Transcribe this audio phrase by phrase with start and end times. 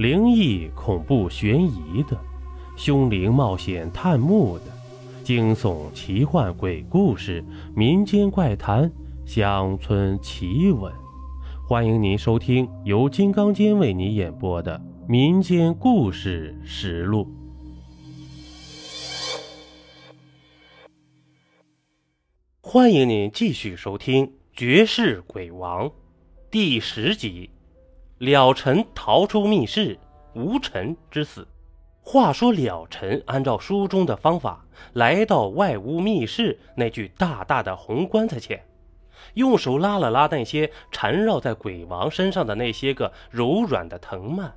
[0.00, 2.18] 灵异、恐怖、悬疑的，
[2.74, 4.64] 凶灵冒险探墓的，
[5.22, 7.44] 惊悚、奇幻、鬼故事、
[7.76, 8.90] 民间怪谈、
[9.26, 10.90] 乡村奇闻。
[11.68, 17.28] 欢迎您收听由金刚间为你演播的《民间故事实录》。
[22.62, 25.86] 欢迎您继续收听《绝世鬼王》
[26.50, 27.50] 第十集。
[28.20, 29.98] 了尘逃出密室，
[30.34, 31.48] 无尘之死。
[32.02, 38.62] 话说了尘按照书中的方法，来到外屋密室那具大大的红棺材前，
[39.32, 44.52] 用手拉了拉那些缠绕在鬼王身上的那些个柔软的藤蔓，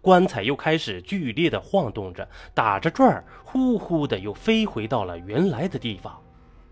[0.00, 6.18] 棺材又开始剧烈的晃动着，打着转儿，呼呼的又飞回到了原来的地方，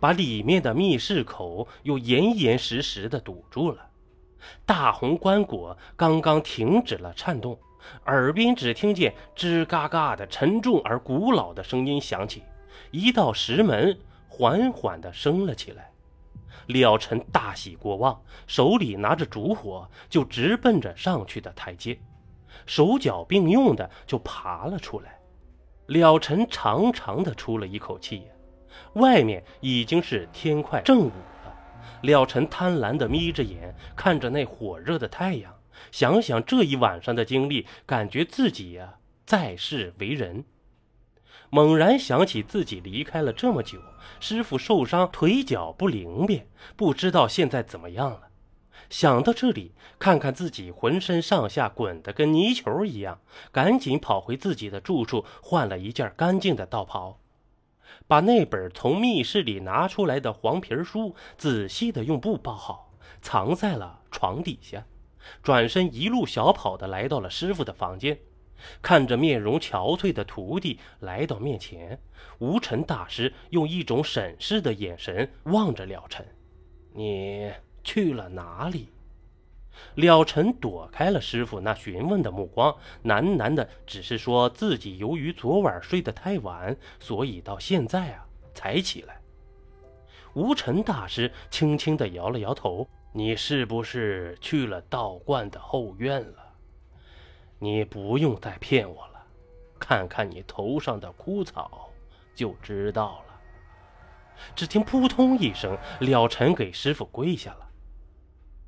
[0.00, 3.88] 把里面的密室口又严严实实的堵住了。
[4.64, 7.58] 大红棺椁刚刚停止了颤动，
[8.06, 12.42] 耳边只听见吱嘎嘎的沉重而古老的声音响起，
[12.90, 15.90] 一道石门缓缓地升了起来。
[16.66, 21.98] 了尘大喜过望，手里拿着烛火，就直奔着上去的台阶，
[22.66, 25.18] 手脚并用的就爬了出来。
[25.86, 28.22] 了尘长长的出了一口气，
[28.94, 31.10] 外面已经是天快正午。
[32.02, 35.54] 了尘贪婪地眯着眼看着那火热的太阳，
[35.90, 38.94] 想想这一晚上的经历，感觉自己呀
[39.24, 40.44] 在世为人。
[41.50, 43.78] 猛然想起自己离开了这么久，
[44.20, 48.28] 师傅受伤，腿脚不灵便，不知道现在怎么样了。
[48.88, 57.18] 想到这里，看看自己浑身上下滚得跟泥球一样，赶紧跑回自己的住处，换了一件干净的道袍。
[58.06, 64.84] 把那本从密室里拿出来的黄皮书仔细的用布包好，藏在了床底下。
[65.42, 68.18] 转身一路小跑的来到了师傅的房间，
[68.80, 72.00] 看着面容憔悴的徒弟来到面前，
[72.38, 76.26] 无尘大师用一种审视的眼神望着了尘
[76.94, 77.52] ：“你
[77.84, 78.88] 去了哪里？”
[79.94, 82.74] 了尘躲开了师傅那询问的目光，
[83.04, 89.20] 喃喃的只是说自己由于昨晚睡得太晚，所以到现在啊才起来。
[90.34, 96.54] 无尘大师轻轻的摇了摇头：“你是不是去了道观的后院了？
[97.58, 99.26] 你不用再骗我了，
[99.78, 101.90] 看看你头上的枯草
[102.34, 103.40] 就知道了。”
[104.56, 107.68] 只听扑通一声，了尘给师傅跪下了：“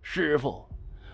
[0.00, 0.66] 师傅。”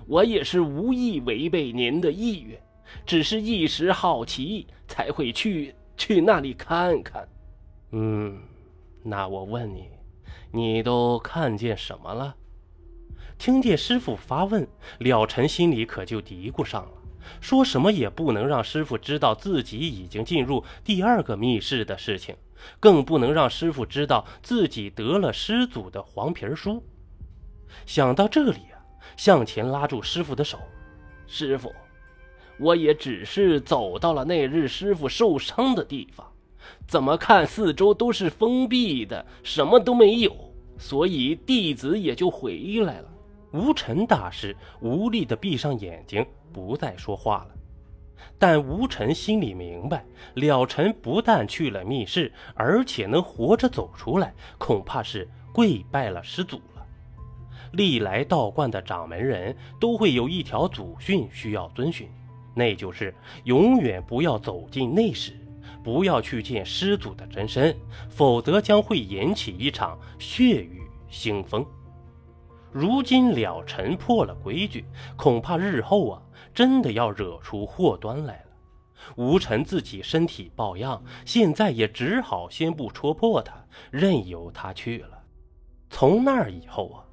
[0.07, 2.61] 我也是无意违背您的意愿，
[3.05, 7.29] 只是一时好奇，才会去去那里看看。
[7.91, 8.39] 嗯，
[9.03, 9.89] 那我问你，
[10.53, 12.37] 你都看见什么了？
[13.37, 14.67] 听见师傅发问，
[14.99, 16.93] 了尘心里可就嘀咕上了，
[17.41, 22.37] 说什么也不能让师傅知道自己已经进入第二个密室的事情，
[22.79, 26.85] 更不能让师傅知道自己得了师祖的黄皮书。
[27.85, 28.61] 想到这里。
[29.17, 30.59] 向前拉住师傅的手，
[31.27, 31.73] 师傅，
[32.59, 36.27] 我也只是走到了那日师傅受伤的地方，
[36.87, 40.35] 怎么看四周都是封闭的，什么都没有，
[40.79, 43.09] 所以弟子也就回来了。
[43.53, 47.55] 无尘大师无力地闭上眼睛，不再说话了。
[48.39, 56.61] 但无尘心里明白，了尘不但去了密室，而且能活着走出来，恐怕是跪拜了师祖。
[57.77, 62.09] 历来道观的掌门人都会有一条祖训需要遵循，
[62.55, 63.15] 那就是
[63.45, 65.39] 永远不要走进内室，
[65.85, 67.77] 不要去见师祖的真身，
[68.09, 71.65] 否则将会引起一场血雨腥风。
[72.73, 74.85] 如今了尘破了规矩，
[75.17, 76.23] 恐怕日后啊，
[76.55, 78.47] 真的要惹出祸端来了。
[79.17, 83.55] 无尘自己身体抱恙，现在也只好先不戳破他，
[83.91, 85.23] 任由他去了。
[85.89, 87.06] 从那儿以后啊。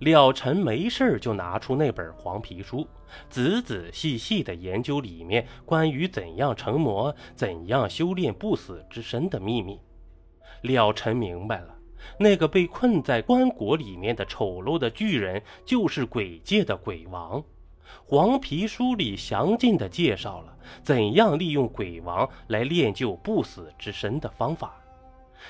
[0.00, 2.86] 了尘没事就拿出那本黄皮书，
[3.28, 9.80] 仔仔细细地研究里面关于怎样成魔、怎样修炼不死之身的秘密。
[10.62, 11.76] 了尘明白了，
[12.18, 17.42] 那个被困在棺椁里面的丑陋的巨人，就是鬼界的鬼王。
[18.06, 24.74] 黄皮书里详尽地介绍了怎样利用鬼王来练就不死之身的方法。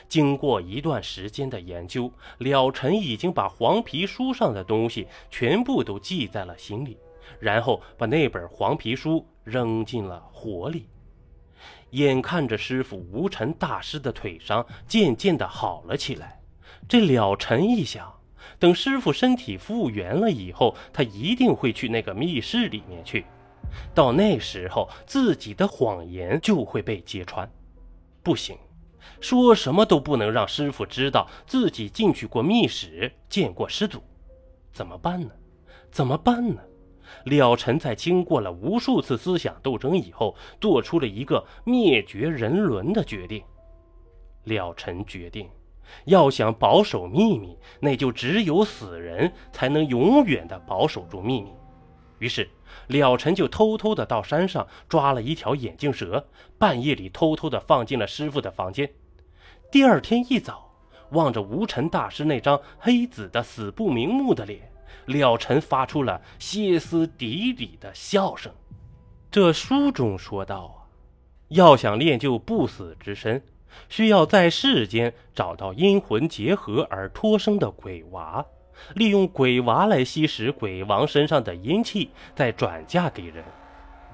[0.08, 6.98] 经过一段时间的研究，了尘已经把黄皮书上的东西全部都记在了心里，
[7.38, 10.88] 然后把那本黄皮书扔进了火里。
[11.90, 16.40] 眼看着师傅无尘大师的腿伤渐渐的好了起来，
[16.88, 18.12] 这了尘一想，
[18.58, 23.24] 等师傅身体复原了以后，他一定会去那个密室里面去。
[23.94, 27.48] 到那时候自己的谎言就会被揭穿。
[28.22, 28.56] 不行，
[29.20, 34.02] 说什么都不能让师傅知道自己进去过密室，见过师祖。
[34.72, 35.30] 怎么办呢？
[35.90, 36.60] 怎么办呢？
[37.24, 43.42] 了尘在经过了无数次思想斗争以后，做出了一个灭绝人伦的决定。
[44.44, 45.48] 了尘决定，
[46.06, 51.52] 要想保守秘密，那就只有死人才能永远的保守住秘密。
[52.18, 52.48] 于是，
[52.88, 56.26] 了尘就偷偷的到山上抓了一条眼镜蛇，
[56.58, 58.90] 半夜里偷偷的放进了师傅的房间。
[59.70, 60.70] 第二天一早，
[61.10, 64.70] 望着无尘大师那张黑紫的死不瞑目的脸。
[65.06, 68.50] 了尘发出了歇斯底里的笑声。
[69.30, 70.88] 这书中说道啊，
[71.48, 73.42] 要想练就不死之身，
[73.90, 78.46] 需要在世间找到阴魂结合而脱生的鬼娃，
[78.94, 83.44] 利用鬼娃来吸食鬼王身上的阴气，再转嫁给人。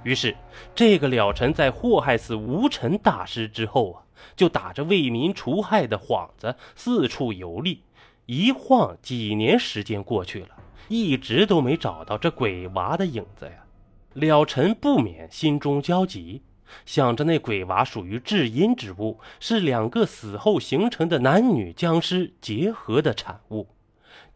[0.03, 0.37] 于是，
[0.75, 4.03] 这个了尘在祸害死无尘大师之后啊，
[4.35, 7.83] 就打着为民除害的幌子四处游历。
[8.27, 10.49] 一晃几年时间过去了。
[10.89, 13.53] 一直都没找到这鬼娃的影子呀，
[14.15, 16.43] 了尘不免心中焦急，
[16.85, 23.69] 想着那鬼娃属于至阴之物，是两个死后形成的男女僵尸结合的产物，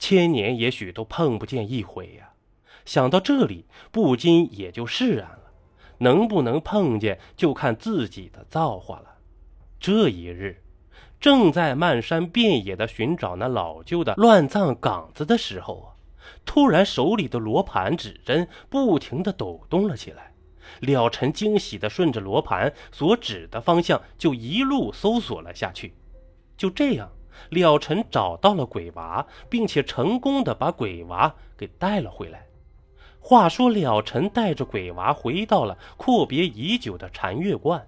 [0.06, 2.34] 千年也许都碰不见一回呀。
[2.84, 5.50] 想到这里，不禁也就释然了，
[5.96, 9.14] 能不能碰见就看自己的造化了。
[9.80, 10.62] 这一日，
[11.18, 15.88] 正在漫山遍野的寻找那老旧的乱葬岗子的时候啊。
[16.44, 20.34] 突然，手里的罗盘指针不停地抖动了起来。
[20.80, 25.94] 了尘惊喜地顺着罗盘所指的方向，就一路搜索了下去。
[26.58, 27.10] 就这样，
[27.50, 32.46] 了尘找到了鬼娃，并且成功的把鬼娃给带了回来。
[33.20, 37.86] 话说，了尘带着鬼娃回到了阔别已久的禅月观。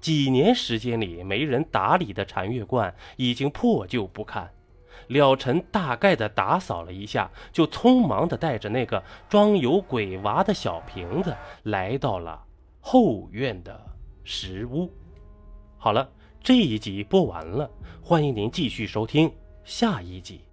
[0.00, 4.50] 几年时间里没人打理的禅月观已经破旧不堪。
[5.06, 12.44] 了尘大概的打扫了一下，就匆忙的带着那个装有鬼娃的小瓶子，来到了
[12.80, 13.80] 后院的
[14.24, 14.92] 石屋。
[15.78, 16.10] 好了，
[16.42, 17.70] 这一集播完了，
[18.00, 19.30] 欢迎您继续收听
[19.64, 20.47] 下一集。